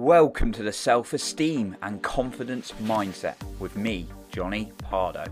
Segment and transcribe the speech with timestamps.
[0.00, 5.24] Welcome to the Self Esteem and Confidence Mindset with me, Johnny Pardo.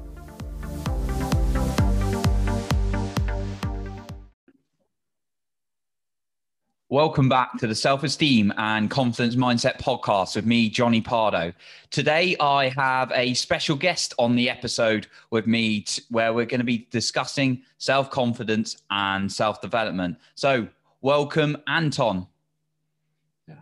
[6.89, 11.53] Welcome back to the Self Esteem and Confidence Mindset podcast with me, Johnny Pardo.
[11.91, 16.59] Today, I have a special guest on the episode with me t- where we're going
[16.59, 20.19] to be discussing self confidence and self development.
[20.35, 20.67] So,
[21.03, 22.27] welcome, Anton.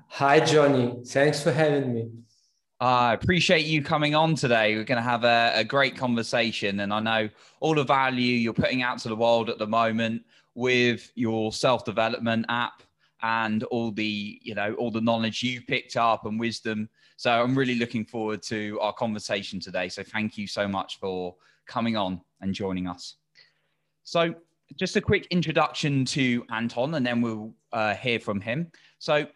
[0.08, 0.96] Hi, Johnny.
[1.06, 2.10] Thanks for having me.
[2.80, 4.74] I appreciate you coming on today.
[4.74, 7.28] We're going to have a, a great conversation, and I know
[7.60, 10.22] all the value you're putting out to the world at the moment
[10.54, 12.82] with your self development app
[13.22, 17.56] and all the you know all the knowledge you picked up and wisdom so i'm
[17.56, 21.34] really looking forward to our conversation today so thank you so much for
[21.66, 23.16] coming on and joining us
[24.02, 24.34] so
[24.76, 29.26] just a quick introduction to anton and then we'll uh, hear from him so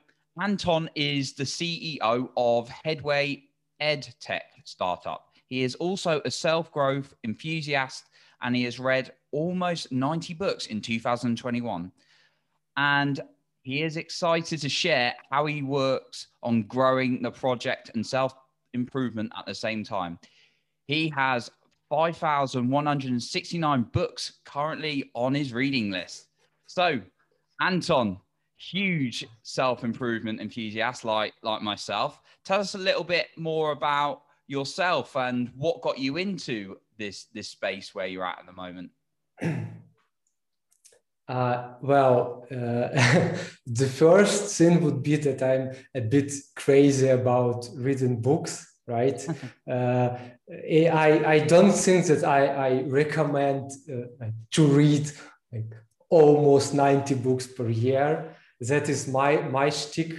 [0.41, 3.42] anton is the ceo of headway
[3.80, 8.05] edtech startup he is also a self-growth enthusiast
[8.42, 11.91] and he has read almost 90 books in 2021
[12.77, 13.20] and
[13.69, 18.34] he is excited to share how he works on growing the project and self
[18.72, 20.19] improvement at the same time.
[20.86, 21.50] He has
[21.91, 26.28] 5,169 books currently on his reading list.
[26.66, 27.00] So,
[27.61, 28.19] Anton,
[28.59, 35.17] huge self improvement enthusiast like, like myself, tell us a little bit more about yourself
[35.17, 38.91] and what got you into this, this space where you're at at the moment.
[41.28, 42.89] Uh, well, uh,
[43.67, 49.22] the first thing would be that I'm a bit crazy about reading books, right?
[49.70, 50.17] uh,
[50.50, 55.11] I, I don't think that I, I recommend uh, to read
[55.53, 55.70] like
[56.09, 58.34] almost 90 books per year.
[58.61, 60.14] That is my, my stick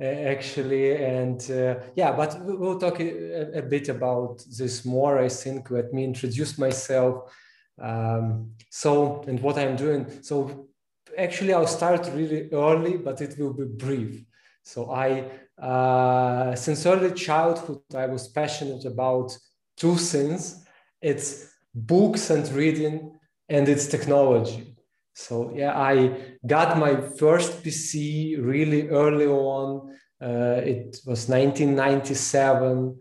[0.00, 0.96] uh, actually.
[0.96, 5.70] And uh, yeah, but we'll talk a, a, bit about this more, I think.
[5.70, 7.32] Let me introduce myself.
[7.80, 10.22] Um, so, and what I'm doing.
[10.22, 10.68] So,
[11.16, 14.24] actually, I'll start really early, but it will be brief.
[14.62, 15.30] So, I,
[15.60, 19.36] uh, since early childhood, I was passionate about
[19.76, 20.64] two things
[21.04, 23.18] it's books and reading,
[23.50, 24.73] and it's technology.
[25.14, 29.96] So, yeah, I got my first PC really early on.
[30.20, 32.96] Uh, it was 1997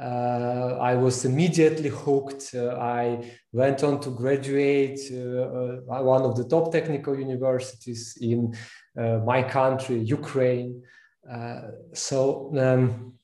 [0.00, 2.54] uh, I was immediately hooked.
[2.54, 8.56] Uh, I went on to graduate uh, uh one of the top technical universities in
[8.98, 10.82] uh, my country, Ukraine.
[11.92, 13.14] So um,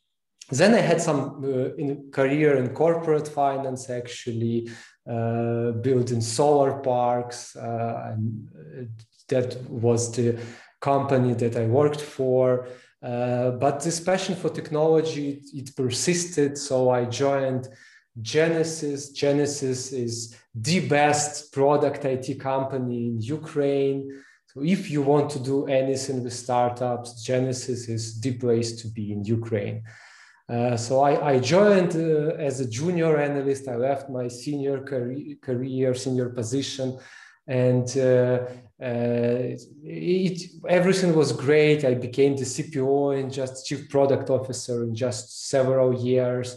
[0.50, 1.42] then I had some
[1.78, 4.68] in career in corporate finance, actually
[5.82, 8.48] building solar parks, and
[9.28, 10.38] that was the
[10.80, 12.66] company that I worked for.
[13.02, 16.58] Uh, but this passion for technology, it, it, persisted.
[16.58, 17.68] So I joined
[18.20, 19.10] Genesis.
[19.10, 24.10] Genesis is the best product IT company in Ukraine.
[24.46, 29.12] So if you want to do anything with startups, Genesis is the place to be
[29.12, 29.84] in Ukraine.
[30.48, 33.68] Uh, so I, I joined uh, as a junior analyst.
[33.68, 36.98] I left my senior career, career senior position,
[37.46, 38.46] and uh,
[38.82, 41.84] uh, it, everything was great.
[41.84, 46.56] I became the CPO and just chief product officer in just several years.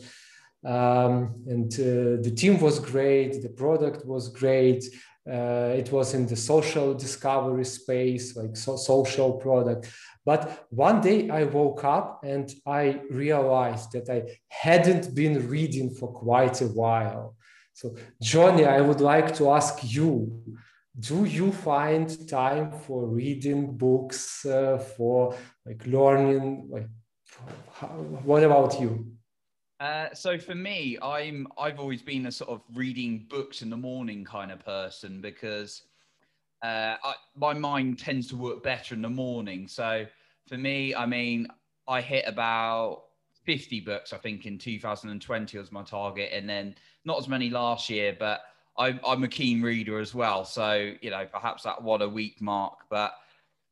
[0.64, 3.42] Um, and uh, the team was great.
[3.42, 4.86] The product was great.
[5.30, 9.88] Uh, it was in the social discovery space, like so social product.
[10.26, 16.12] But one day I woke up and I realized that I hadn't been reading for
[16.12, 17.36] quite a while.
[17.74, 20.42] So, Johnny, I would like to ask you
[21.00, 25.34] do you find time for reading books uh, for
[25.66, 26.88] like learning like
[27.72, 29.12] how, what about you
[29.82, 33.78] uh, so for me i'm i've always been a sort of reading books in the
[33.78, 35.84] morning kind of person because
[36.64, 40.06] uh, I, my mind tends to work better in the morning so
[40.48, 41.48] for me i mean
[41.88, 43.06] i hit about
[43.44, 47.90] 50 books i think in 2020 was my target and then not as many last
[47.90, 48.42] year but
[48.78, 50.46] I'm, I'm a keen reader as well.
[50.46, 52.80] So, you know, perhaps that one a week mark.
[52.90, 53.14] But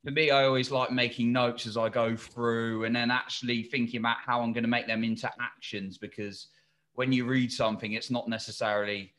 [0.03, 3.99] for me, I always like making notes as I go through and then actually thinking
[3.99, 6.47] about how I'm going to make them into actions because
[6.93, 9.11] when you read something, it's not necessarily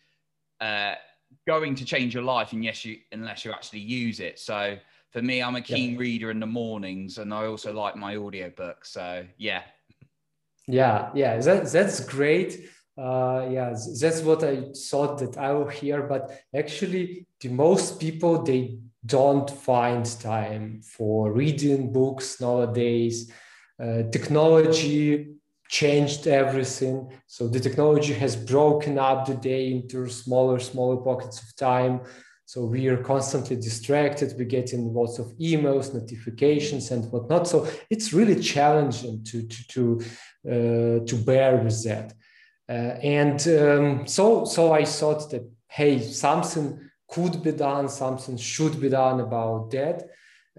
[0.61, 0.95] uh,
[1.47, 4.39] going to change your life unless you, unless you actually use it.
[4.39, 4.77] So
[5.11, 5.99] for me, I'm a keen yeah.
[5.99, 8.85] reader in the mornings and I also like my audiobook.
[8.85, 9.63] So, yeah.
[10.67, 16.03] Yeah, yeah, that, that's great uh, yeah, that's what I thought that I will hear.
[16.03, 23.31] But actually, the most people they don't find time for reading books nowadays.
[23.83, 25.29] uh, technology
[25.69, 27.11] changed everything.
[27.27, 32.01] So the technology has broken up the day into smaller, smaller pockets of time.
[32.45, 34.35] So we are constantly distracted.
[34.37, 37.47] We're getting lots of emails, notifications, and whatnot.
[37.47, 40.01] So it's really challenging to to to,
[40.47, 42.13] uh, to bear with that.
[42.69, 48.81] Uh, and um, so so I thought that hey, something could be done, something should
[48.81, 50.09] be done about that.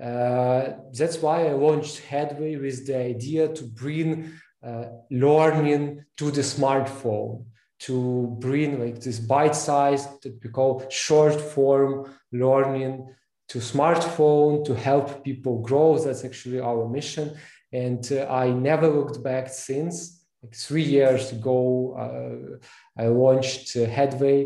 [0.01, 4.31] Uh, that's why I launched Headway with the idea to bring
[4.65, 7.45] uh, learning to the smartphone
[7.81, 13.07] to bring like this bite size that we call short form learning
[13.49, 15.97] to smartphone to help people grow.
[15.97, 17.35] That's actually our mission.
[17.73, 21.59] And uh, i never looked back since like three years ago
[22.03, 24.39] uh, i launched uh, headway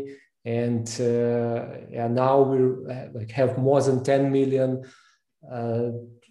[0.46, 4.84] and uh, yeah, now we uh, like have more than 10 million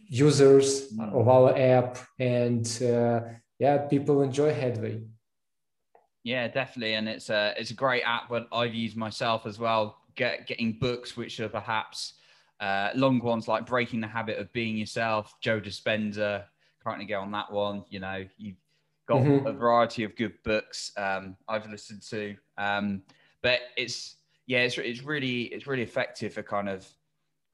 [0.08, 2.66] users of our app and
[3.60, 5.02] yeah, people enjoy Headway.
[6.24, 8.30] Yeah, definitely, and it's a it's a great app.
[8.30, 10.02] But I've used myself as well.
[10.16, 12.16] Get getting books which are perhaps
[12.60, 15.34] uh, long ones like Breaking the Habit of Being Yourself.
[15.42, 16.46] Joe Dispenza
[16.84, 17.86] currently go on that one.
[17.90, 18.58] You know, you've
[19.08, 19.46] got mm-hmm.
[19.46, 23.04] a variety of good books um, I've listened to, um,
[23.46, 24.16] but it's
[24.48, 26.88] yeah, it's it's really it's really effective for kind of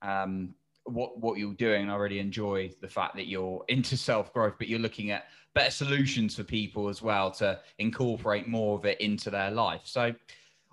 [0.01, 0.55] um,
[0.85, 1.81] what what you're doing.
[1.81, 5.25] And I really enjoy the fact that you're into self growth, but you're looking at
[5.53, 9.81] better solutions for people as well to incorporate more of it into their life.
[9.83, 10.15] So,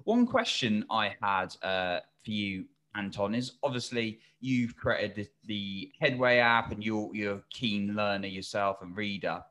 [0.04, 6.38] one question I had uh, for you, Anton, is obviously you've created the, the Headway
[6.38, 9.42] app and you're you're a keen learner yourself and reader.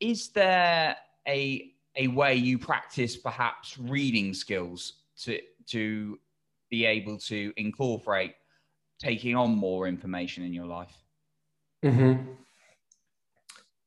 [0.00, 0.96] Is there
[1.26, 6.18] a a way you practice perhaps reading skills to to
[6.70, 8.34] be able to incorporate
[8.98, 10.96] taking on more information in your life?
[11.84, 12.32] Mm-hmm.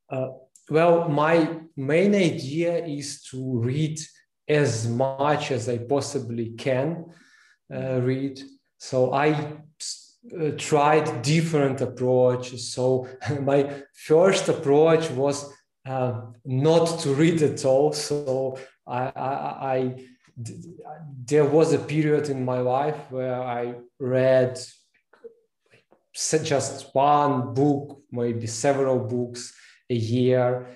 [0.09, 0.27] Uh,
[0.69, 3.99] well, my main idea is to read
[4.47, 7.05] as much as I possibly can
[7.73, 8.39] uh, read.
[8.77, 9.57] So I
[10.39, 12.71] uh, tried different approaches.
[12.71, 13.07] So
[13.41, 15.51] my first approach was
[15.85, 17.93] uh, not to read at all.
[17.93, 20.05] So I, I, I,
[21.25, 24.59] there was a period in my life where I read
[26.13, 29.53] just one book, maybe several books
[29.89, 30.67] a year.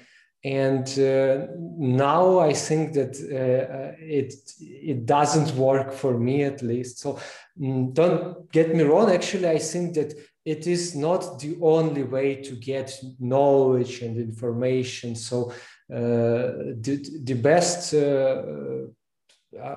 [0.41, 1.47] And uh,
[1.77, 6.99] now i think that uh, it it doesn't work for me at least.
[6.99, 7.19] So
[7.59, 9.11] mm, don't get me wrong.
[9.11, 10.13] Actually i think that
[10.45, 15.51] it is not the only way to get knowledge and information so
[15.93, 18.43] uh, the, the best uh,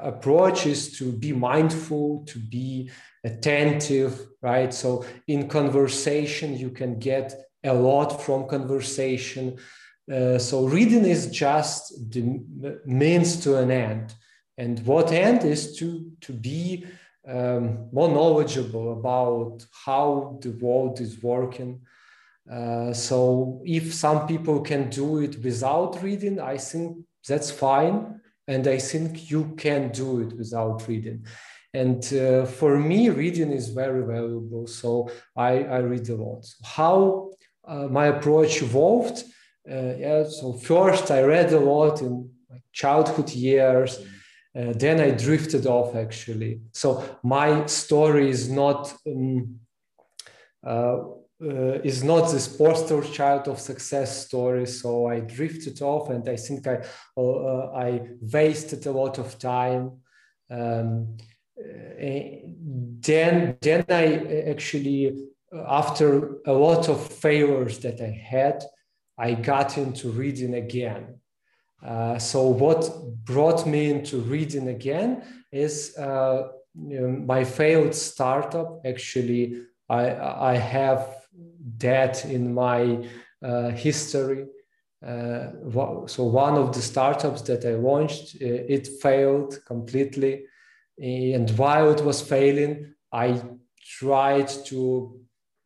[0.03, 2.91] approach is to be mindful to be
[3.25, 9.59] attentive right so in conversation you can get a lot from conversation.
[10.13, 12.41] Uh, so reading is just the
[12.85, 14.15] means to an end.
[14.59, 16.87] And what end is to, to be
[17.27, 21.81] um, more knowledgeable about how the world is working.
[22.51, 26.99] Uh, so if some people can do it without reading, I think
[27.29, 28.21] that's fine.
[28.49, 31.25] And I think you can do it without reading.
[31.73, 34.67] And uh, for me, reading is very valuable.
[34.67, 36.45] So I, I read a lot.
[36.65, 37.31] How
[37.67, 39.23] uh, my approach evolved.
[39.71, 44.01] Uh, yeah, so first I read a lot in my childhood years.
[44.55, 46.61] Uh, then I drifted off actually.
[46.73, 49.61] So my story is not um,
[50.67, 50.99] uh,
[51.43, 54.67] uh, is not this poster child of success story.
[54.67, 56.85] So I drifted off, and I think I
[57.17, 60.03] uh, I wasted a lot of time.
[60.51, 61.17] Um,
[63.01, 65.17] then then I actually
[65.67, 68.65] after a lot of failures that I had,
[69.19, 71.21] I got into reading again.
[71.85, 72.89] Uh, so what
[73.25, 78.81] brought me into reading again is uh, you know, my failed startup.
[78.87, 81.27] Actually, I, I have
[81.79, 83.05] that in my
[83.45, 84.47] uh, history.
[85.05, 85.49] Uh,
[86.07, 90.45] so one of the startups that I launched, uh, it failed completely.
[90.99, 93.43] And while it was failing, I
[93.99, 95.19] tried to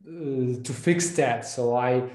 [0.06, 1.44] to fix that.
[1.44, 2.08] So I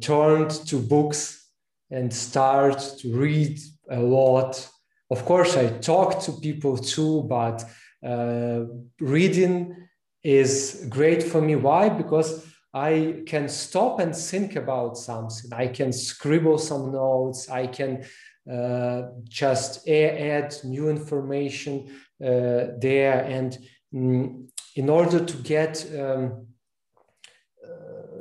[0.00, 1.45] turned to books
[1.90, 3.58] and start to read
[3.90, 4.68] a lot.
[5.10, 7.64] Of course, I talk to people too, but
[8.04, 8.64] uh,
[9.00, 9.76] reading
[10.22, 11.56] is great for me.
[11.56, 11.88] Why?
[11.88, 15.52] Because I can stop and think about something.
[15.52, 17.48] I can scribble some notes.
[17.48, 18.04] I can
[18.52, 21.88] uh, just add new information
[22.22, 23.24] uh, there.
[23.24, 23.56] And
[23.94, 26.46] mm, in order to get um,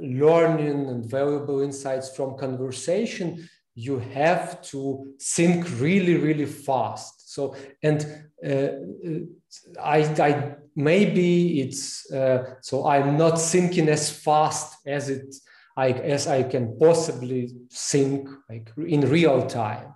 [0.02, 7.34] learning and valuable insights from conversation, you have to think really, really fast.
[7.34, 8.06] So, and
[8.44, 8.70] uh,
[9.82, 15.36] I, I maybe it's uh, so I'm not thinking as fast as it
[15.78, 19.94] I, as I can possibly think like in real time.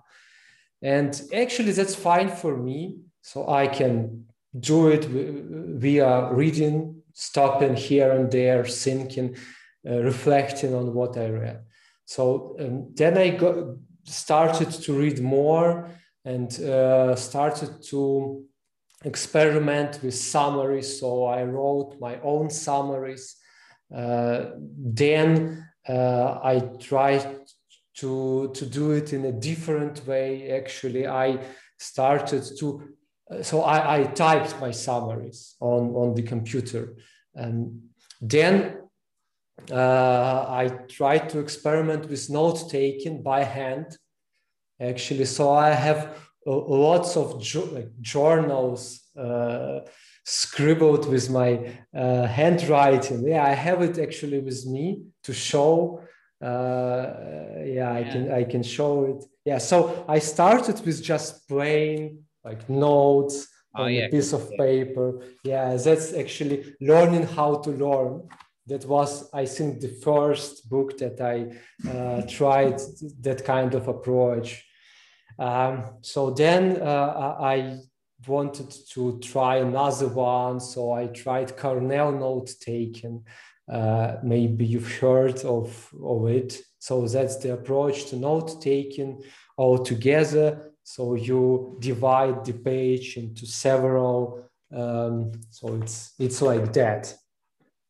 [0.82, 2.96] And actually, that's fine for me.
[3.22, 4.26] So I can
[4.58, 9.36] do it via reading, stopping here and there, thinking,
[9.88, 11.64] uh, reflecting on what I read.
[12.10, 13.56] So um, then I got,
[14.04, 15.88] started to read more
[16.24, 18.44] and uh, started to
[19.04, 20.98] experiment with summaries.
[20.98, 23.36] So I wrote my own summaries.
[23.94, 27.46] Uh, then uh, I tried
[27.98, 30.50] to, to do it in a different way.
[30.50, 31.38] Actually, I
[31.78, 32.88] started to,
[33.30, 36.96] uh, so I, I typed my summaries on, on the computer.
[37.36, 37.82] And
[38.20, 38.78] then
[39.70, 43.96] uh, I tried to experiment with note taking by hand,
[44.80, 45.24] actually.
[45.24, 49.80] So I have uh, lots of like journals uh,
[50.24, 53.26] scribbled with my uh, handwriting.
[53.26, 56.02] Yeah, I have it actually with me to show.
[56.42, 59.24] Uh, yeah, I can I can show it.
[59.44, 64.06] Yeah, so I started with just plain like notes oh, on yeah.
[64.06, 65.22] a piece of paper.
[65.44, 68.28] Yeah, that's actually learning how to learn.
[68.66, 71.56] That was, I think, the first book that I
[71.88, 72.80] uh, tried
[73.22, 74.64] that kind of approach.
[75.38, 77.78] Um, so then uh, I
[78.26, 83.24] wanted to try another one, so I tried Cornell note taking.
[83.70, 86.60] Uh, maybe you've heard of, of it.
[86.78, 89.22] So that's the approach to note taking
[89.56, 90.72] all together.
[90.82, 94.48] So you divide the page into several.
[94.74, 97.14] Um, so it's it's like that.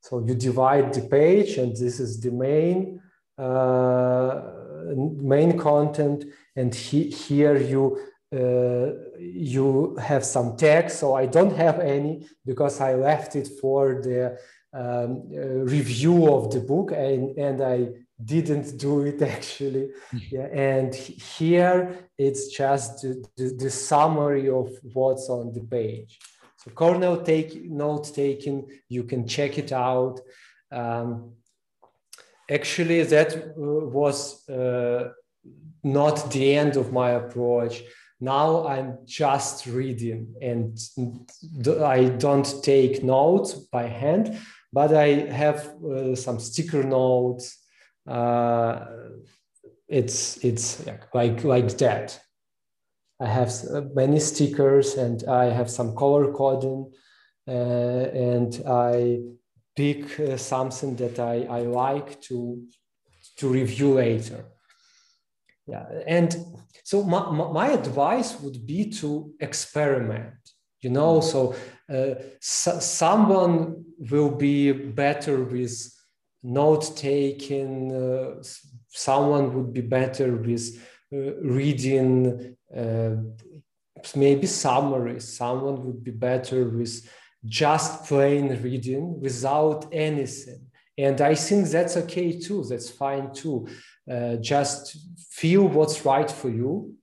[0.01, 3.01] So you divide the page, and this is the main
[3.39, 4.43] uh,
[5.35, 6.25] main content,
[6.57, 7.99] and he, here you
[8.33, 11.01] uh, you have some text.
[11.01, 14.39] So I don't have any because I left it for the
[14.73, 17.89] um, uh, review of the book and, and I
[18.25, 19.91] didn't do it actually.
[20.31, 26.19] yeah, and here it's just the, the, the, summary of what's on the page.
[26.63, 30.21] So Cornell take note taking, you can check it out.
[30.71, 31.33] Um,
[32.51, 35.13] actually, that uh, was uh,
[35.83, 37.83] not the end of my approach.
[38.23, 40.79] Now i'm just reading and
[41.83, 44.39] i don't take notes by hand
[44.75, 45.07] but i
[45.43, 47.57] have uh, some sticker notes.
[48.07, 48.85] Uh,
[49.89, 52.21] it's it's like like that
[53.21, 56.91] i have uh, many stickers and i have some color coding
[57.49, 59.19] uh, and i
[59.77, 62.63] pick uh, something that I, I like to
[63.37, 64.45] to review later.
[65.67, 66.31] Yeah and
[66.85, 70.35] so my, my advice would be to experiment
[70.81, 71.55] you know so,
[71.95, 75.77] uh, so someone will be better with
[76.43, 78.43] note taking uh,
[78.89, 80.65] someone would be better with
[81.13, 83.17] uh, reading uh,
[84.15, 85.21] maybe summary.
[85.21, 87.09] someone would be better with
[87.45, 90.67] just plain reading without anything.
[90.99, 93.67] And i think that's okay too that's fine too.
[94.11, 94.99] Uh, just
[95.31, 96.95] feel what's right for you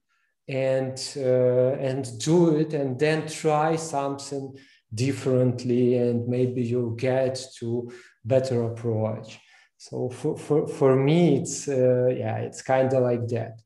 [0.48, 4.56] and uh, and do it and then try something
[4.94, 7.92] differently and maybe you'll get to
[8.24, 9.40] better approach.
[9.78, 13.62] So for for, for me it's uh, yeah it's kind of like that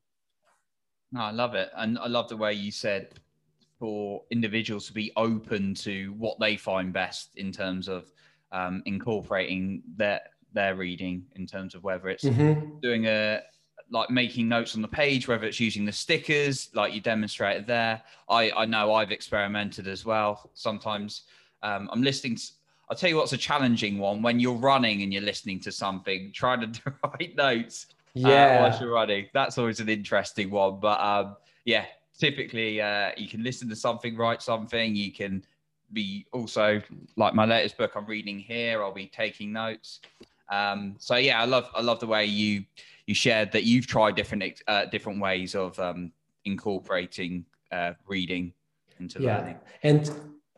[1.12, 3.10] no, i love it and i love the way you said
[3.80, 8.12] for individuals to be open to what they find best in terms of
[8.52, 10.22] um, incorporating their
[10.54, 12.78] their reading in terms of whether it's mm-hmm.
[12.80, 13.42] doing a
[13.90, 18.02] like making notes on the page, whether it's using the stickers like you demonstrated there.
[18.30, 20.50] I, I know I've experimented as well.
[20.54, 21.24] Sometimes
[21.62, 22.38] um, I'm listening.
[22.38, 22.44] To,
[22.90, 26.32] I'll tell you what's a challenging one when you're running and you're listening to something,
[26.34, 27.88] trying to write notes.
[28.16, 29.28] Uh, yeah, uh, running.
[29.34, 30.80] That's always an interesting one.
[30.80, 31.86] But um, yeah,
[32.18, 34.96] typically uh, you can listen to something, write something.
[34.96, 35.44] You can
[35.94, 36.82] be also
[37.16, 38.84] like my latest book I'm reading here.
[38.84, 40.02] I'll be taking notes.
[40.50, 42.66] Um, so yeah, I love I love the way you
[43.08, 46.12] you shared that you've tried different uh, different ways of um,
[46.46, 48.54] incorporating uh, reading
[49.00, 49.38] into yeah.
[49.38, 49.58] learning.
[49.84, 50.12] And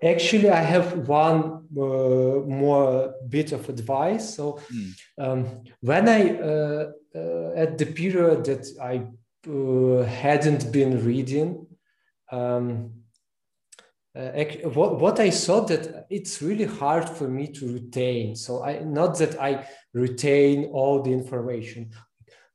[0.03, 4.36] actually, I have one uh, more bit of advice.
[4.36, 4.93] So mm.
[5.17, 9.05] um, when I uh, uh, at the period that I
[9.48, 11.67] uh, hadn't been reading.
[12.31, 12.91] Um,
[14.15, 14.29] uh,
[14.74, 18.36] what, what I saw that it's really hard for me to retain.
[18.36, 21.91] So I not that I retain all the information.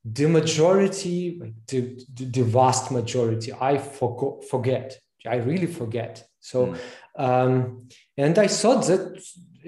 [0.05, 4.99] The majority, the, the vast majority, I forgo- forget.
[5.27, 6.25] I really forget.
[6.41, 6.79] So, mm.
[7.19, 9.23] Um, and I thought that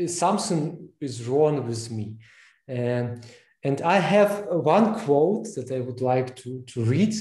[0.07, 2.17] something is wrong with me.
[2.69, 3.27] And,
[3.63, 7.15] and I have one quote that I would like to, to read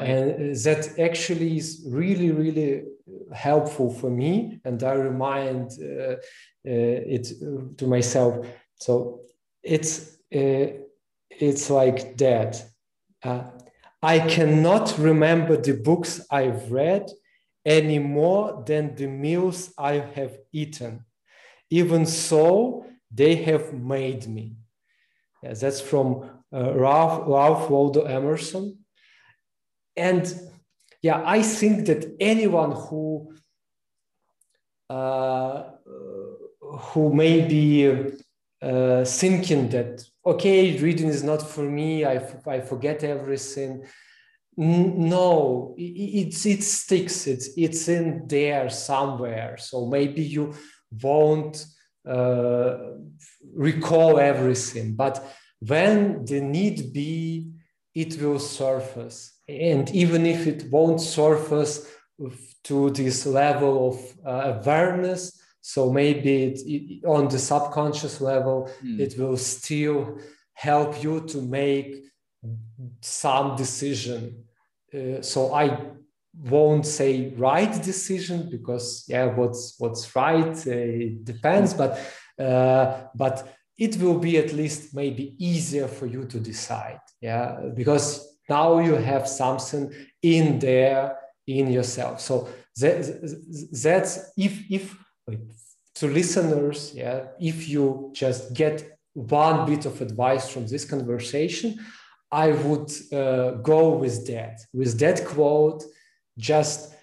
[0.00, 2.82] and that actually is really really
[3.32, 6.16] helpful for me and i remind uh,
[6.66, 7.28] uh, it
[7.78, 8.46] to myself.
[8.76, 9.20] So
[9.62, 10.66] it's uh,
[11.30, 12.64] it's like that.
[13.22, 13.44] Uh,
[14.02, 17.10] i cannot remember the books i've read
[17.64, 21.04] any more than the meals i have eaten
[21.70, 24.56] even so they have made me
[25.42, 28.78] yeah, that's from uh, ralph, ralph waldo emerson
[29.96, 30.34] and
[31.02, 33.34] yeah, I think that anyone who
[34.88, 35.64] uh,
[36.60, 37.86] who may be
[38.62, 43.84] uh, thinking that okay, reading is not for me, I, I forget everything.
[44.56, 47.26] No, it's it sticks.
[47.26, 49.56] It's it's in there somewhere.
[49.58, 50.54] So maybe you
[51.02, 51.64] won't
[52.08, 52.76] uh,
[53.54, 55.24] recall everything, but
[55.60, 57.50] when the need be,
[57.94, 61.90] it will surface and even if it won't surface
[62.64, 68.98] to this level of uh, awareness so maybe it, it, on the subconscious level mm.
[68.98, 70.18] it will still
[70.54, 72.04] help you to make
[73.00, 74.43] some decision
[74.94, 75.78] uh, so i
[76.50, 81.98] won't say right decision because yeah what's what's right uh, depends but
[82.38, 83.48] uh, but
[83.78, 88.94] it will be at least maybe easier for you to decide yeah because now you
[88.94, 92.20] have something in there in yourself.
[92.20, 94.96] So that, that's if if
[95.96, 101.78] to listeners yeah if you just get one bit of advice from this conversation
[102.44, 105.82] i would uh, go with that with that quote
[106.50, 106.94] just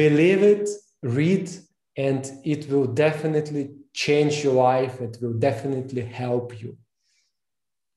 [0.00, 0.68] believe it
[1.02, 1.48] read
[1.96, 6.76] and it will definitely change your life it will definitely help you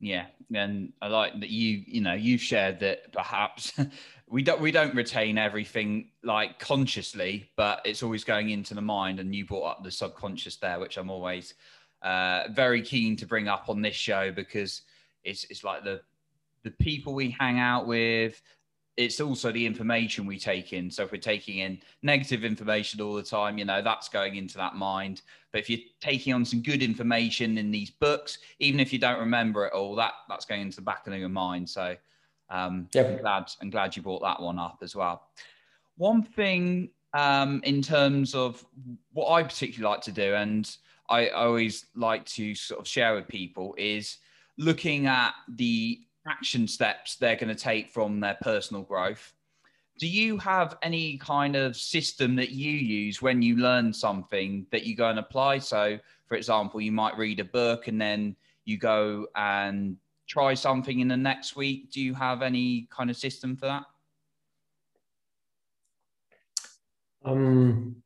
[0.02, 3.72] yeah, and I like that you you know you shared that perhaps
[4.28, 9.20] we don't we don't retain everything like consciously, but it's always going into the mind.
[9.20, 11.54] And you brought up the subconscious there, which I'm always
[12.02, 14.82] uh, very keen to bring up on this show because
[15.24, 16.02] it's it's like the
[16.64, 18.42] the people we hang out with,
[18.98, 20.92] it's also the information we take in.
[20.92, 24.58] So if we're taking in negative information all the time, you know, that's going into
[24.58, 25.22] that mind.
[25.52, 29.20] But if you're taking on some good information in these books, even if you don't
[29.20, 31.70] remember it all, that that's going into the back of your mind.
[31.70, 31.96] So
[32.50, 33.08] um, yep.
[33.08, 35.30] I'm glad I'm glad you brought that one up as well.
[35.98, 38.64] One thing um, in terms of
[39.14, 40.70] what I particularly like to do, and
[41.10, 44.18] I always like to sort of share with people, is
[44.58, 49.34] looking at the action steps they're going to take from their personal growth.
[49.98, 54.84] Do you have any kind of system that you use when you learn something that
[54.84, 55.60] you go and apply?
[55.60, 61.00] So, for example, you might read a book and then you go and try something
[61.00, 61.92] in the next week.
[61.92, 63.84] Do you have any kind of system for that?
[67.24, 67.98] Um,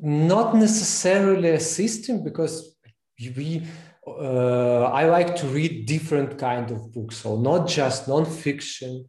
[0.00, 2.76] not necessarily a system because
[3.18, 3.62] we
[4.06, 9.06] I like to read different kind of books, so not just nonfiction,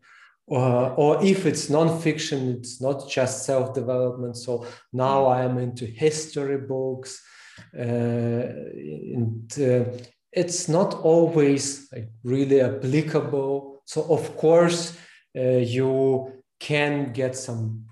[0.50, 4.38] uh, or if it's nonfiction, it's not just self-development.
[4.38, 7.22] So now I am into history books,
[7.78, 9.86] uh, and uh,
[10.32, 13.82] it's not always like, really applicable.
[13.86, 14.98] So of course
[15.36, 17.86] uh, you can get some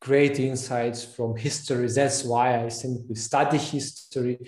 [0.00, 1.88] great insights from history.
[1.88, 4.38] That's why I think we study history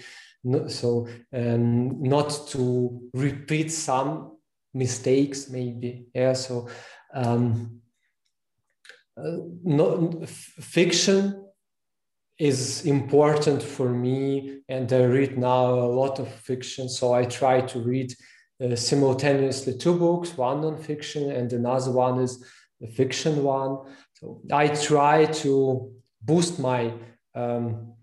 [0.69, 4.37] so um, not to repeat some
[4.73, 6.69] mistakes maybe yeah so
[7.15, 7.81] um,
[9.17, 11.45] uh, no, fiction
[12.39, 17.61] is important for me and i read now a lot of fiction so i try
[17.61, 18.13] to read
[18.61, 22.45] uh, simultaneously two books one non-fiction and another one is
[22.81, 23.79] the fiction one.
[24.15, 26.93] So i try to boost my
[27.35, 27.94] um,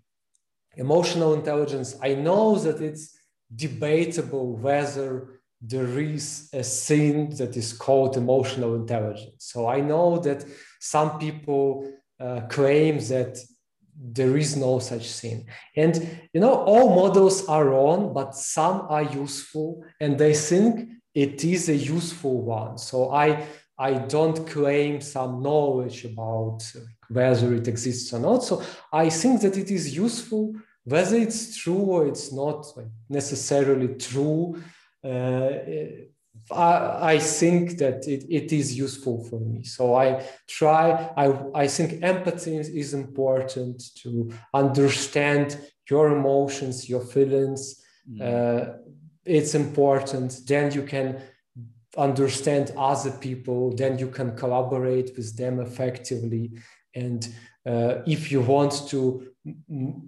[0.76, 3.16] emotional intelligence, I know that it's
[3.54, 9.44] debatable whether there is a thing that is called emotional intelligence.
[9.52, 10.44] So I know that
[10.80, 13.38] some people uh, claim that
[13.96, 15.46] there is no such thing.
[15.76, 21.44] And you know, all models are wrong, but some are useful, and they think it
[21.44, 22.78] is a useful one.
[22.78, 23.46] So I
[23.78, 26.62] I don't claim some knowledge about
[27.08, 28.44] whether it exists or not.
[28.44, 30.54] So I think that it is useful,
[30.84, 32.66] whether it's true or it's not
[33.08, 34.62] necessarily true.
[35.04, 35.50] Uh,
[36.50, 39.64] I, I, think that it, it is useful for me.
[39.64, 45.58] So I try, I, I think empathy is, is important to understand
[45.88, 47.82] your emotions, your feelings.
[48.10, 48.20] Mm.
[48.22, 48.72] Uh,
[49.24, 50.40] it's important.
[50.46, 51.22] Then you can
[51.96, 56.52] understand other people, then you can collaborate with them effectively.
[56.94, 57.26] And
[57.66, 59.28] uh, if you want to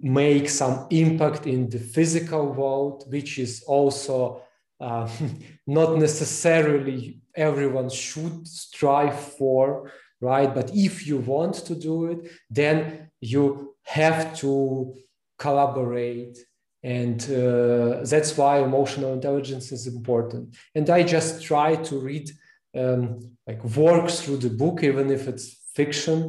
[0.01, 4.41] make some impact in the physical world, which is also
[4.79, 5.09] uh,
[5.67, 10.53] not necessarily everyone should strive for, right?
[10.53, 14.93] But if you want to do it, then you have to
[15.37, 16.37] collaborate
[16.85, 20.55] and uh, that's why emotional intelligence is important.
[20.75, 22.29] And i just try to read
[22.77, 26.19] um, like work through the book even if it's fiction.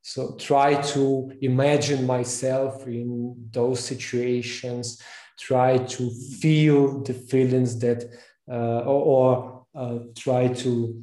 [0.00, 3.10] So try to imagine myself in
[3.50, 5.02] those situations.
[5.38, 8.04] Try to feel the feelings that
[8.50, 11.02] uh, or, or uh, try to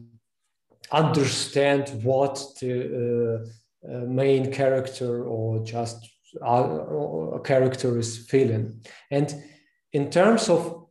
[0.91, 8.81] understand what the uh, uh, main character or just a character is feeling.
[9.11, 9.33] And
[9.91, 10.87] in terms of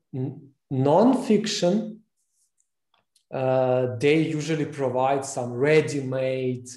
[0.70, 2.00] non-fiction,
[3.32, 6.68] uh, they usually provide some ready-made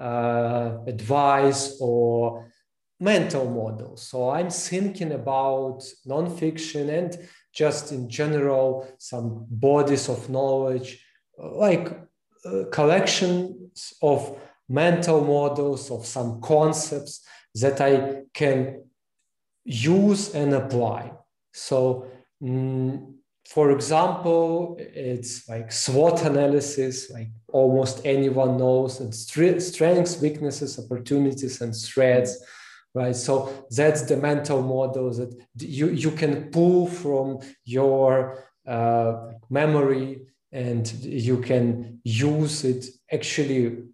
[0.00, 2.52] uh, advice or
[3.00, 4.02] mental models.
[4.08, 11.04] So I'm thinking about non-fiction and just in general some bodies of knowledge,
[11.38, 11.98] like
[12.44, 17.25] uh, collections of mental models of some concepts
[17.60, 18.84] that I can
[19.64, 21.12] use and apply.
[21.52, 22.06] So,
[22.42, 23.14] mm,
[23.48, 31.74] for example, it's like SWOT analysis, like almost anyone knows, and strengths, weaknesses, opportunities, and
[31.74, 32.44] threats,
[32.94, 33.14] right?
[33.14, 40.90] So that's the mental model that you, you can pull from your uh, memory and
[41.04, 43.84] you can use it actually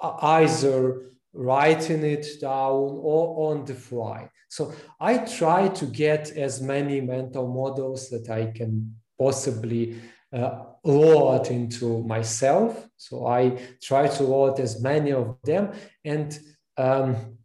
[0.00, 4.30] either writing it down or on the fly.
[4.48, 10.00] So I try to get as many mental models that I can possibly
[10.32, 12.88] uh, load into myself.
[12.96, 15.72] So I try to load as many of them.
[16.04, 16.38] And
[16.76, 17.38] um,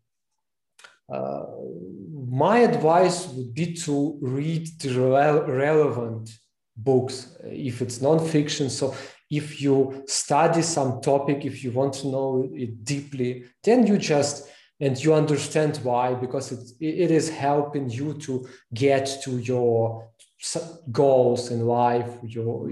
[1.12, 1.46] uh,
[2.28, 6.30] my advice would be to read the re- relevant
[6.78, 8.70] books if it's nonfiction.
[8.70, 8.96] So
[9.30, 14.50] if you study some topic, if you want to know it deeply, then you just
[14.82, 20.10] and you understand why because it, it is helping you to get to your
[20.92, 22.10] goals in life.
[22.24, 22.72] Your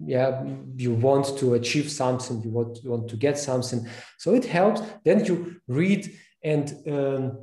[0.00, 0.44] yeah
[0.76, 3.86] you want to achieve something you want, want to get something.
[4.18, 4.82] So it helps.
[5.04, 6.08] Then you read
[6.44, 7.38] and um,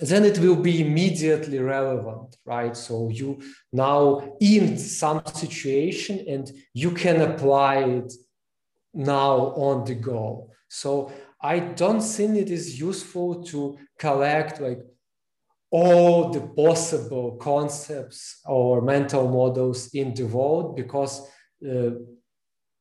[0.00, 2.76] then it will be immediately relevant, right?
[2.76, 3.40] So you
[3.72, 8.12] now in some situation and you can apply it
[8.92, 10.50] now on the go.
[10.68, 14.80] So I don't think it is useful to collect like
[15.70, 21.26] all the possible concepts or mental models in the world because
[21.68, 21.90] uh,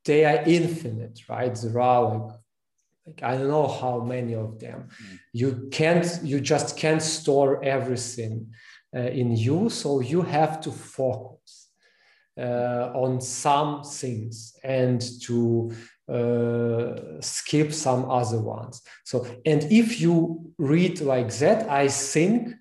[0.03, 1.55] they are infinite, right?
[1.55, 2.31] There are like
[3.05, 5.19] like i don't know how many of them mm.
[5.33, 8.47] you can't you just can't store everything
[8.95, 11.69] uh, in you so you have to focus
[12.37, 15.71] uh, on some things and to
[16.11, 22.53] uh, skip some other ones so and if you read like that i think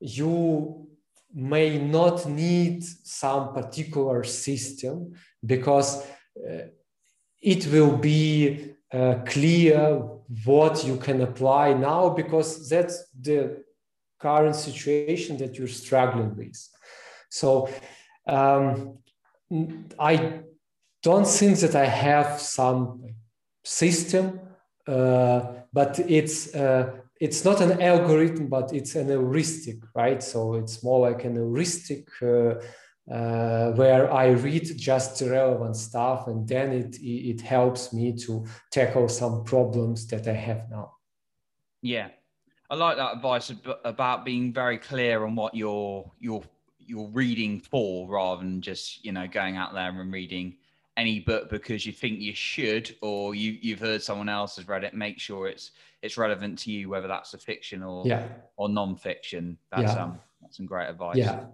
[0.00, 0.86] you
[1.34, 5.12] may not need some particular system
[5.44, 6.02] because
[6.48, 6.66] uh,
[7.40, 9.96] it will be uh, clear
[10.44, 13.62] what you can apply now because that's the
[14.18, 16.68] current situation that you're struggling with.
[17.30, 17.68] So
[18.26, 18.98] um,
[19.98, 20.40] I
[21.02, 23.14] don't think that I have some
[23.64, 24.40] system,
[24.86, 25.40] uh,
[25.72, 30.22] but it's uh, it's not an algorithm, but it's an heuristic, right?
[30.22, 32.08] So it's more like an heuristic
[33.10, 38.46] uh, where I read just the relevant stuff and then it, it helps me to
[38.70, 40.94] tackle some problems that I have now.
[41.80, 42.08] Yeah.
[42.70, 43.50] I like that advice
[43.84, 46.44] about being very clear on what you're you're
[46.78, 50.56] you're reading for rather than just, you know, going out there and reading
[50.98, 54.82] any book because you think you should or you you've heard someone else has read
[54.82, 55.70] it make sure it's
[56.02, 58.26] it's relevant to you whether that's a fiction or yeah.
[58.56, 60.02] or non-fiction that's yeah.
[60.02, 61.44] um that's some great advice yeah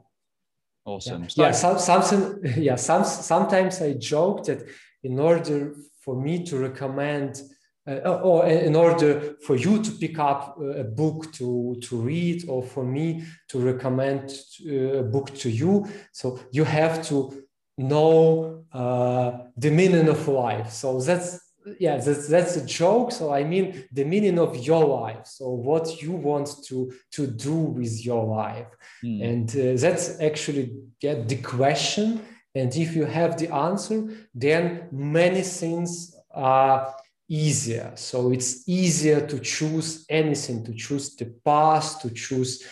[0.84, 1.22] Awesome.
[1.22, 4.66] Yeah, so- yeah some, something, yeah, some, sometimes I joke that
[5.02, 7.42] in order for me to recommend
[7.86, 12.62] uh, or in order for you to pick up a book to, to read or
[12.62, 14.32] for me to recommend
[14.66, 17.44] uh, a book to you so you have to
[17.76, 21.40] know uh, the meaning of life so that's
[21.78, 23.12] yeah that's, that's a joke.
[23.12, 25.26] So i mean the meaning of your life.
[25.26, 28.66] So what you want to to do with your life.
[29.04, 29.22] Mm.
[29.30, 32.20] and uh, that's actually yeah, the question.
[32.54, 36.94] And if you have the answer then many things are
[37.28, 37.92] easier.
[37.96, 42.62] So it's easier to choose anything to choose the path to choose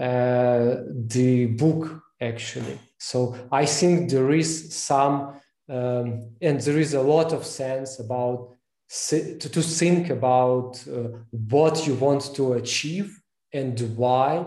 [0.00, 0.76] uh,
[1.08, 2.78] the book actually.
[2.98, 8.54] So i think there is some um, and there is a lot of sense about
[8.88, 13.20] to, to think about uh, what you want to achieve
[13.52, 14.46] and why.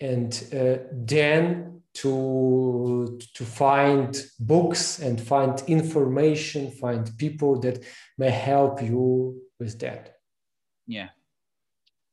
[0.00, 7.84] And uh, then to to find books and find information find people that
[8.18, 10.16] may help you with that.
[10.86, 11.10] Yeah.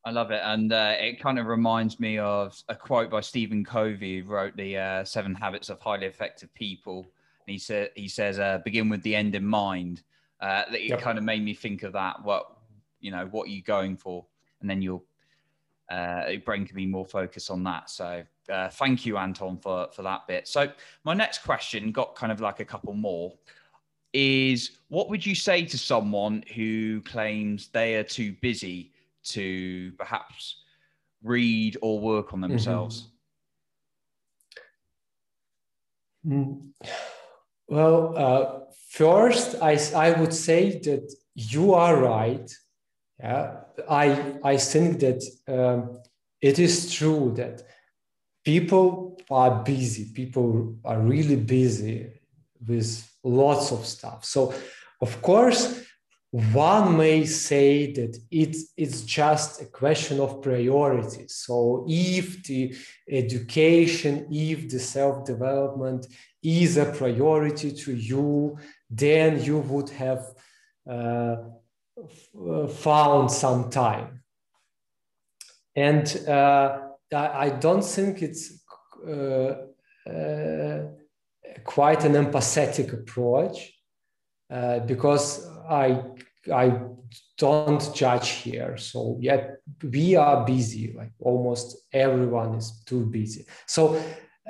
[0.03, 3.63] I love it, and uh, it kind of reminds me of a quote by Stephen
[3.63, 7.05] Covey, who wrote the uh, Seven Habits of Highly Effective People
[7.51, 10.03] he said he says uh, begin with the end in mind.
[10.39, 11.01] Uh, it yep.
[11.01, 12.23] kind of made me think of that.
[12.23, 12.45] What
[12.99, 14.25] you know, what are you going for,
[14.61, 15.01] and then your
[15.89, 17.89] uh, brain can be more focused on that.
[17.89, 20.47] So uh, thank you, Anton, for for that bit.
[20.47, 20.71] So
[21.03, 23.33] my next question got kind of like a couple more.
[24.13, 28.91] Is what would you say to someone who claims they are too busy
[29.23, 30.57] to perhaps
[31.23, 32.51] read or work on mm-hmm.
[32.51, 33.07] themselves?
[36.25, 36.87] Mm-hmm.
[37.71, 42.51] Well, uh, first, I, I would say that you are right.
[43.17, 46.01] Yeah, I, I think that um,
[46.41, 47.61] it is true that
[48.43, 50.11] people are busy.
[50.13, 52.11] People are really busy
[52.67, 54.25] with lots of stuff.
[54.25, 54.53] So,
[54.99, 55.81] of course,
[56.31, 61.35] one may say that it's, it's just a question of priorities.
[61.35, 62.73] So, if the
[63.09, 66.07] education, if the self development
[66.41, 68.57] is a priority to you,
[68.89, 70.25] then you would have
[70.89, 71.35] uh,
[72.79, 74.23] found some time.
[75.75, 76.79] And uh,
[77.13, 78.63] I don't think it's
[79.05, 79.55] uh,
[80.09, 80.83] uh
[81.65, 83.73] quite an empathetic approach
[84.51, 86.03] uh, because I
[86.51, 86.79] I
[87.37, 88.77] don't judge here.
[88.77, 93.45] So yet we are busy, like almost everyone is too busy.
[93.67, 94.01] So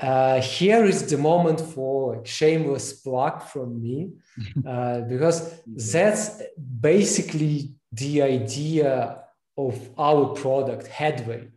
[0.02, 4.12] uh, here is the moment for like, shameless plug from me
[4.68, 6.42] uh, because that's
[6.80, 9.20] basically the idea
[9.58, 11.48] of our product headway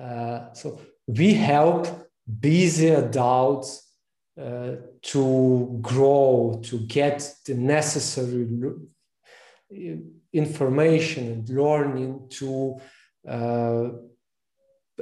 [0.00, 1.88] uh, so we help
[2.40, 3.85] busy adults
[4.38, 8.46] uh, to grow to get the necessary
[10.30, 12.78] information and learning to
[13.26, 13.88] uh,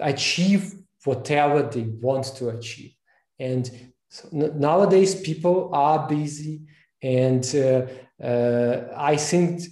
[0.01, 2.95] achieve whatever they want to achieve.
[3.41, 3.69] And
[4.09, 6.63] so nowadays, people are busy,
[7.03, 9.63] and uh, uh, I think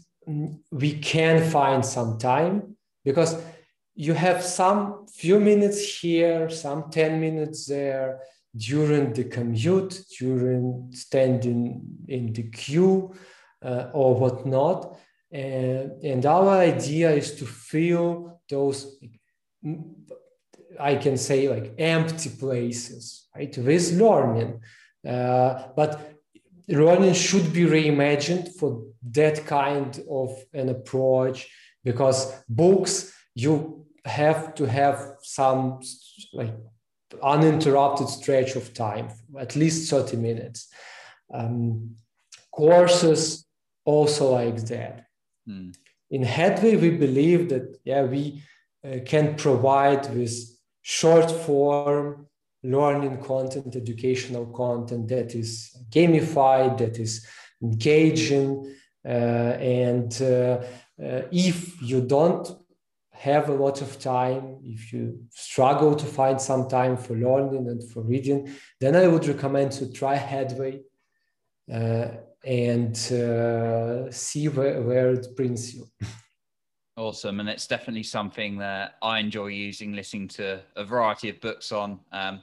[0.72, 3.40] we can find some time because
[3.94, 8.20] you have some few minutes here, some 10 minutes there
[8.56, 13.14] during the commute, during standing in the queue
[13.64, 14.98] uh, or whatnot.
[15.30, 18.98] And, and our idea is to fill those
[20.78, 23.56] I can say like empty places, right?
[23.56, 24.60] With learning.
[25.06, 26.12] Uh, but
[26.68, 31.48] learning should be reimagined for that kind of an approach
[31.84, 35.80] because books, you have to have some
[36.32, 36.54] like
[37.22, 40.68] uninterrupted stretch of time, at least 30 minutes.
[41.33, 41.96] Um,
[42.51, 43.46] courses
[43.85, 45.07] also like that.
[45.48, 45.75] Mm.
[46.11, 48.42] In Headway, we believe that yeah, we
[48.85, 50.35] uh, can provide with
[50.83, 52.27] short form
[52.62, 57.27] learning content, educational content that is gamified, that is
[57.62, 58.75] engaging.
[59.05, 60.62] Uh, and uh,
[61.03, 62.48] uh, if you don't
[63.22, 67.80] have a lot of time, if you struggle to find some time for learning and
[67.90, 70.80] for reading, then I would recommend to try Headway
[71.72, 72.08] uh,
[72.44, 75.87] and uh, see where, where it brings you.
[76.96, 77.38] Awesome.
[77.38, 82.00] And it's definitely something that I enjoy using, listening to a variety of books on.
[82.11, 82.42] Um,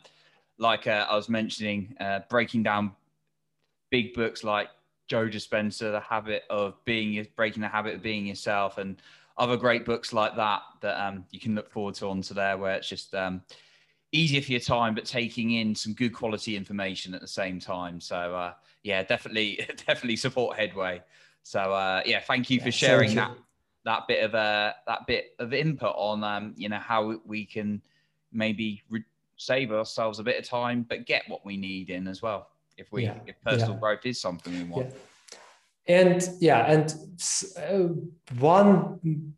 [0.60, 2.94] like uh, I was mentioning, uh, breaking down
[3.92, 4.70] big books like
[5.10, 9.02] Joe Dispenza, The Habit of Being, Breaking the Habit of Being Yourself, and
[9.40, 12.76] other great books like that that um, you can look forward to onto there, where
[12.76, 13.42] it's just um,
[14.12, 18.00] easier for your time, but taking in some good quality information at the same time.
[18.00, 21.02] So uh, yeah, definitely, definitely support Headway.
[21.44, 23.32] So uh, yeah, thank you yeah, for sharing that
[23.86, 27.82] that bit of uh, that bit of input on um, you know how we can
[28.32, 29.04] maybe re-
[29.38, 32.50] save ourselves a bit of time, but get what we need in as well.
[32.78, 33.16] If we yeah.
[33.26, 33.80] if personal yeah.
[33.80, 34.94] growth is something we want.
[35.90, 36.94] And yeah, and
[37.58, 37.90] uh,
[38.40, 39.34] one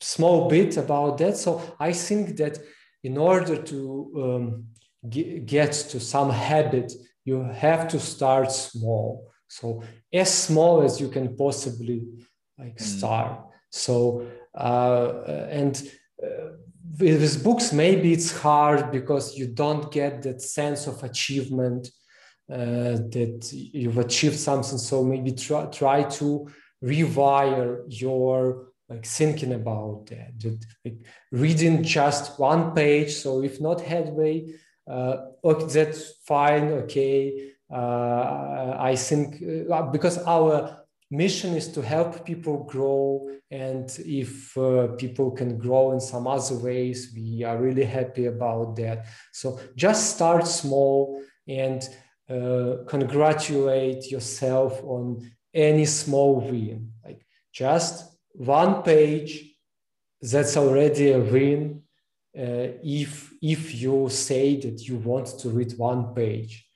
[0.00, 1.36] small bit about that.
[1.36, 2.58] So I think that
[3.02, 4.64] in order to um,
[5.10, 6.92] get to some habit,
[7.24, 9.28] you have to start small.
[9.48, 9.82] So
[10.12, 12.06] as small as you can possibly
[12.56, 12.80] like mm.
[12.80, 13.40] start.
[13.70, 15.82] So uh, and
[16.22, 16.50] uh,
[17.00, 21.90] with books, maybe it's hard because you don't get that sense of achievement
[22.48, 24.78] that you've achieved something.
[24.78, 26.48] So maybe try, try to
[26.82, 30.98] rewire your like thinking about that, that like
[31.30, 33.12] reading just one page.
[33.14, 34.54] So if not headway,
[34.90, 36.72] uh, okay, that's fine.
[36.84, 44.56] Okay, uh, I think uh, because our mission is to help people grow, and if
[44.56, 49.06] uh, people can grow in some other ways, we are really happy about that.
[49.32, 51.86] So just start small and
[52.28, 56.92] uh, congratulate yourself on any small win.
[57.04, 59.56] Like just one page
[60.20, 61.82] that's already a win
[62.36, 66.66] uh, if if you say that you want to read one page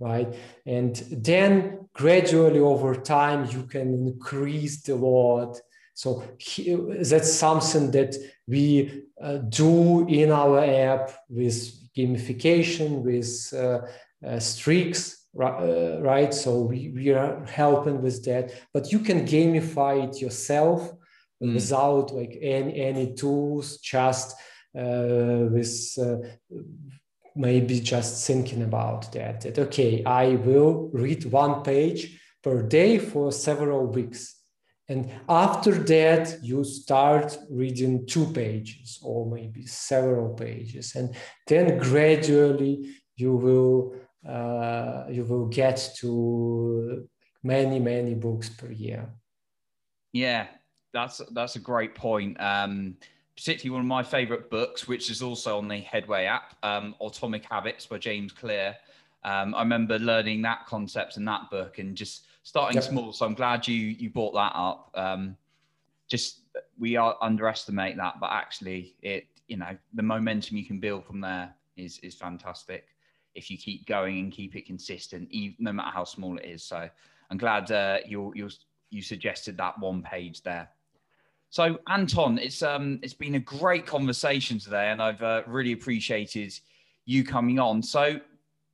[0.00, 0.34] right
[0.66, 5.54] and then gradually over time you can increase the load
[5.94, 8.16] so he, that's something that
[8.48, 11.54] we uh, do in our app with
[11.96, 13.86] gamification with uh,
[14.26, 20.06] uh streaks uh, right so we, we are helping with that but you can gamify
[20.06, 20.92] it yourself
[21.42, 21.54] mm.
[21.54, 24.36] without like any any tools, just
[24.78, 26.16] uh, with uh,
[27.34, 29.40] maybe just thinking about that.
[29.42, 34.38] That okay, I will read one page per day for several weeks.
[34.88, 40.94] And after that, you start reading two pages or maybe several pages.
[40.96, 41.14] And
[41.46, 43.94] then gradually you will
[44.26, 47.08] uh, you will get to
[47.42, 49.08] many, many books per year.
[50.12, 50.46] Yeah,
[50.92, 52.40] that's that's a great point.
[52.40, 52.96] Um,
[53.36, 57.44] particularly one of my favorite books, which is also on the Headway app, um, Atomic
[57.44, 58.76] Habits by James Clear.
[59.24, 62.84] Um, I remember learning that concept in that book and just starting yep.
[62.84, 63.12] small.
[63.12, 64.90] So I'm glad you you brought that up.
[64.94, 65.36] Um,
[66.08, 66.40] just
[66.78, 71.20] we are underestimate that, but actually, it you know the momentum you can build from
[71.20, 72.91] there is is fantastic
[73.34, 76.62] if you keep going and keep it consistent, even, no matter how small it is.
[76.62, 76.88] So
[77.30, 78.50] I'm glad uh, you you
[78.90, 80.68] you suggested that one page there.
[81.52, 86.58] So, Anton, it's um, it's been a great conversation today, and I've uh, really appreciated
[87.04, 87.82] you coming on.
[87.82, 88.20] So,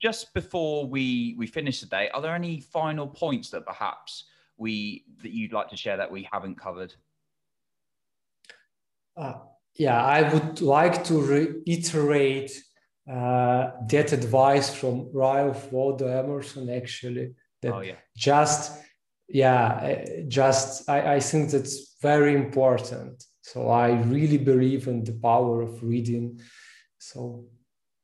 [0.00, 4.24] just before we we finish today, are there any final points that perhaps
[4.58, 6.94] we that you'd like to share that we haven't covered?
[9.16, 9.34] Uh,
[9.74, 12.62] yeah, I would like to reiterate
[13.10, 16.70] uh, that advice from Ralph Waldo Emerson.
[16.70, 17.96] Actually, that oh, yeah.
[18.16, 18.78] just
[19.28, 23.24] yeah, just I, I think that's very important.
[23.42, 26.40] So I really believe in the power of reading.
[26.98, 27.46] So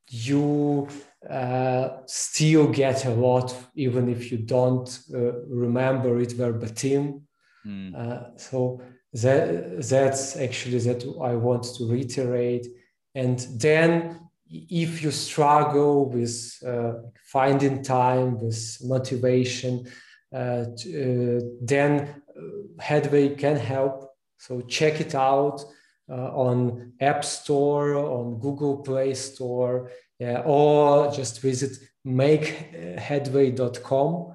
[0.09, 0.89] you
[1.29, 7.27] uh, still get a lot, even if you don't uh, remember it verbatim.
[7.67, 7.95] Mm.
[7.95, 8.83] Uh, so
[9.15, 12.67] that that's actually that I want to reiterate.
[13.15, 14.24] And then
[14.71, 19.87] if you struggle with uh, finding time, with motivation,
[20.33, 22.41] uh, uh, then uh,
[22.81, 24.11] Headway can help.
[24.39, 25.63] So check it out
[26.07, 29.91] on App Store, on Google Play Store,
[30.21, 34.35] or just visit makeheadway.com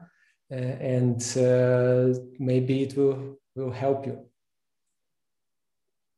[0.50, 1.20] and
[2.40, 4.26] maybe it will, will help you.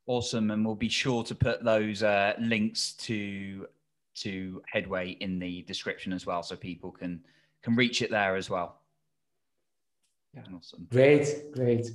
[0.06, 3.66] Awesome, and we'll be sure to put those uh, links to
[4.16, 7.20] to Headway in the description as well, so people can
[7.62, 8.80] can reach it there as well.
[10.34, 10.42] Yeah.
[10.54, 10.86] Awesome.
[10.90, 11.90] Great, great.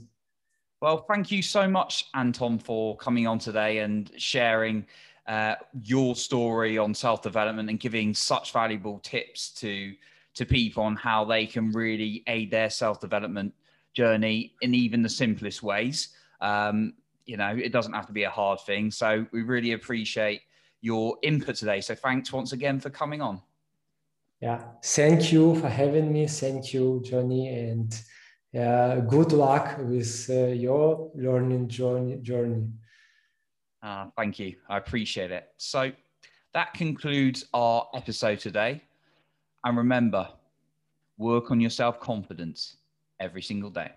[0.79, 4.85] Well, thank you so much, Anton, for coming on today and sharing
[5.27, 9.93] uh, your story on self development and giving such valuable tips to
[10.35, 13.53] to people on how they can really aid their self development
[13.93, 16.09] journey in even the simplest ways.
[16.41, 16.93] Um,
[17.25, 18.91] you know, it doesn't have to be a hard thing.
[18.91, 20.41] So we really appreciate
[20.81, 21.81] your input today.
[21.81, 23.41] So thanks once again for coming on.
[24.41, 26.27] Yeah, thank you for having me.
[26.27, 28.01] Thank you, Johnny, and
[28.55, 32.17] uh, good luck with uh, your learning journey.
[32.17, 32.67] journey.
[33.81, 34.55] Uh, thank you.
[34.69, 35.49] I appreciate it.
[35.57, 35.91] So
[36.53, 38.83] that concludes our episode today.
[39.63, 40.27] And remember,
[41.17, 42.77] work on your self confidence
[43.19, 43.91] every single day.